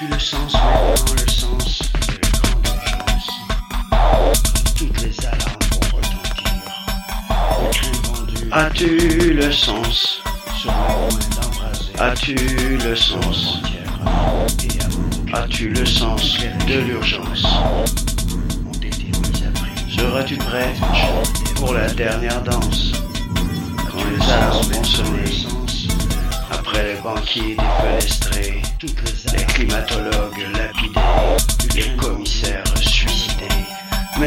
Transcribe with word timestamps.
As-tu 0.00 0.12
le 0.14 0.18
sens 0.18 0.54
maintenant, 0.54 1.12
le 1.12 1.30
sens 1.30 1.82
de 2.08 2.14
la 2.14 2.30
grande 2.30 2.66
urgence 2.68 3.28
Toutes 4.78 5.02
les 5.02 5.26
alarmes 5.26 5.64
vont 5.72 5.96
retentir. 5.98 6.52
Vendu. 8.04 8.48
As-tu 8.50 9.34
le 9.34 9.52
sens? 9.52 10.22
Sur 10.56 10.72
le 10.72 10.76
point 11.10 11.18
d'embraser. 11.36 11.92
As-tu 11.98 12.34
le 12.78 12.96
sens? 12.96 13.58
As-tu 15.34 15.68
le 15.68 15.84
sens 15.84 16.38
de 16.66 16.80
l'urgence? 16.80 17.46
Seras-tu 19.94 20.36
prêt 20.38 20.72
pour 21.56 21.74
la 21.74 21.90
dernière 21.92 22.40
danse? 22.42 22.92
Quand 23.76 24.04
les 24.10 24.32
alarmes 24.32 24.62
vont 24.62 24.82
sonner. 24.82 25.46
Après 26.50 26.94
les 26.94 27.00
banquiers 27.02 27.54
défenestrés, 27.56 28.62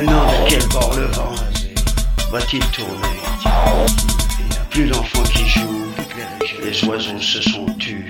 Maintenant, 0.04 0.26
de 0.26 0.50
quel 0.50 0.68
bord 0.68 0.94
le 0.98 1.06
vent 1.06 1.34
va-t-il 2.30 2.60
tourner? 2.72 3.22
Plus 4.70 4.88
d'enfants 4.88 5.24
qui 5.34 5.48
jouent, 5.48 5.86
les 6.62 6.84
oiseaux 6.84 7.22
se 7.22 7.42
sont 7.42 7.68
tus, 7.80 8.06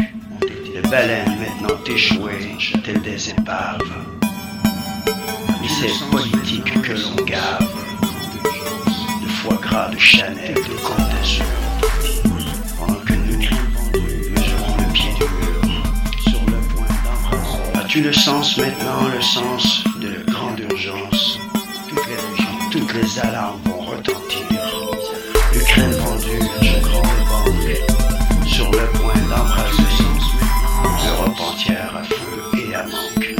les 0.74 0.82
baleines 0.90 1.38
maintenant 1.38 1.78
échouées, 1.86 2.58
telles 2.84 3.02
des 3.04 3.30
épaves. 3.30 3.78
Et 5.64 5.68
c'est 5.70 6.10
politique 6.10 6.82
que 6.82 6.94
l'on 6.94 7.24
gave, 7.26 7.70
de 9.22 9.28
foie 9.28 9.60
gras, 9.62 9.90
de 9.90 10.00
Chanel, 10.00 10.56
de 10.56 10.73
Côte 10.82 10.98
d'Azur. 10.98 11.46
Pendant 12.80 13.02
que 13.02 13.14
nous 13.14 13.38
mesurons 13.38 14.78
le 14.80 14.94
pied 14.94 15.14
du 15.14 15.26
mur, 15.26 15.84
sur 16.23 16.42
le 16.48 16.58
point. 16.73 17.82
As-tu 17.82 18.02
le 18.02 18.14
sens 18.14 18.58
maintenant, 18.58 19.10
le 19.14 19.22
sens 19.22 19.84
de 20.02 20.33
les 22.94 23.19
alarmes 23.19 23.59
vont 23.66 23.81
retentir. 23.81 24.41
L'Ukraine 25.53 25.91
vendue, 25.91 26.39
je 26.61 26.80
grande 26.81 27.03
banque, 27.30 28.47
sur 28.47 28.69
le 28.72 28.86
point 28.99 29.13
d'embraser. 29.30 29.83
L'Europe 31.03 31.39
entière 31.39 31.95
à 31.97 32.03
feu 32.03 32.59
et 32.59 32.75
à 32.75 32.83
manque. 32.83 33.36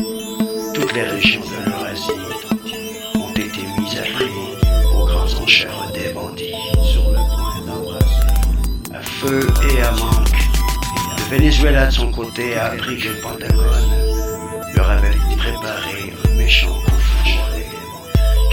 Toutes 0.74 0.94
les 0.94 1.04
régions 1.04 1.42
de 1.42 1.70
l'Eurasie 1.70 2.10
ont 3.16 3.34
été 3.34 3.62
mises 3.78 4.00
à 4.00 4.04
prix 4.14 4.32
aux 4.96 5.06
grandes 5.06 5.42
enchères 5.42 5.92
des 5.94 6.12
bandits. 6.14 6.56
Sur 6.84 7.10
le 7.10 7.18
point 7.18 7.62
d'embraser. 7.68 8.94
À 8.94 9.02
feu 9.02 9.48
et 9.70 9.82
à 9.82 9.92
manque. 9.92 10.30
Le 11.32 11.38
Venezuela 11.38 11.88
de 11.88 11.92
son 11.92 12.12
côté 12.12 12.56
a 12.56 12.66
appris 12.72 12.98
que 12.98 13.10
le 13.10 13.22
Pentagone 13.22 13.92
leur 14.76 14.90
avait 14.90 15.18
préparé 15.38 16.14
un 16.26 16.38
méchant 16.38 16.74
coup. 16.86 16.94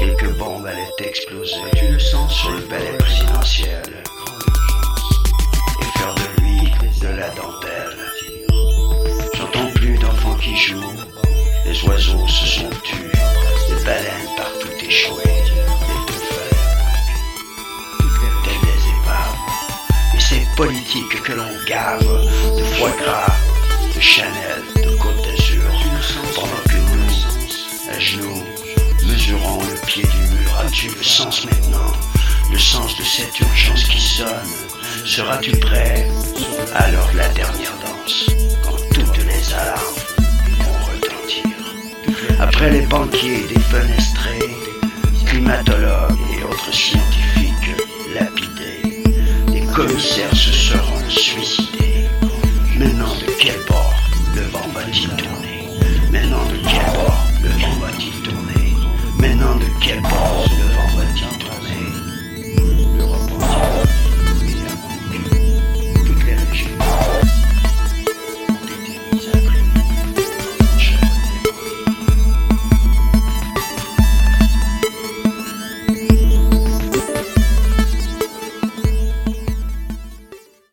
Quelques 0.01 0.37
bombes 0.39 0.67
allaient 0.67 1.09
exploser 1.09 1.61
tu 1.77 1.87
le 1.87 1.99
sens 1.99 2.35
sur 2.35 2.51
le 2.51 2.63
palais 2.63 2.97
présidentiel. 2.99 3.83
Et 5.81 5.99
faire 5.99 6.15
de 6.15 6.43
lui 6.43 6.73
de 7.01 7.09
la 7.09 7.29
dentelle. 7.29 7.97
J'entends 9.35 9.71
plus 9.75 9.99
d'enfants 9.99 10.37
qui 10.37 10.57
jouent, 10.57 10.97
les 11.67 11.85
oiseaux 11.85 12.27
se 12.27 12.47
sont 12.47 12.71
tus, 12.83 13.13
les 13.69 13.85
baleines 13.85 14.29
partout 14.37 14.85
échouées, 14.85 15.31
politique 20.61 21.23
que 21.23 21.33
l'on 21.33 21.65
gave 21.67 22.01
de 22.03 22.63
foie 22.75 22.91
gras, 23.03 23.35
de 23.95 24.01
Chanel, 24.01 24.80
As-tu 30.71 30.87
le 30.87 31.03
sens 31.03 31.45
maintenant, 31.47 31.93
le 32.53 32.59
sens 32.59 32.97
de 32.97 33.03
cette 33.03 33.41
urgence 33.41 33.83
qui 33.89 34.01
sonne 34.01 34.29
Seras-tu 35.05 35.51
prêt? 35.57 36.07
Alors 36.77 37.11
la 37.17 37.29
dernière 37.31 37.75
danse, 37.85 38.27
quand 38.63 38.77
toutes 38.95 39.19
les 39.19 39.53
alarmes 39.53 39.99
vont 40.61 40.93
retentir. 40.93 42.39
Après 42.39 42.71
les 42.71 42.87
banquiers 42.87 43.49
défenestrés, 43.53 44.55
climatologues 45.27 46.21
et 46.39 46.45
autres 46.45 46.73
scientifiques 46.73 47.75
lapidés, 48.15 49.03
les 49.53 49.67
commissaires 49.75 50.37
se 50.37 50.53
seront 50.53 51.09
suicidés. 51.09 52.07
Maintenant, 52.79 53.17
de 53.17 53.33
quel 53.41 53.59
bord 53.67 53.95
le 54.37 54.43
vent 54.43 54.69
va-t-il 54.73 55.09
tourner? 55.17 55.69
Maintenant, 56.13 56.45
de 56.45 56.59
quel 56.63 56.95
bord 56.95 57.27
le 57.43 57.49
vent 57.49 57.81
va-t-il 57.81 58.23
tourner? 58.23 58.77
Maintenant, 59.19 59.57
de 59.57 59.67
quel 59.81 60.01
bord 60.03 60.50